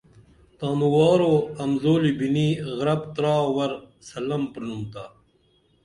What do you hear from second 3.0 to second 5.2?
ترا ور سلم پرِنومَتا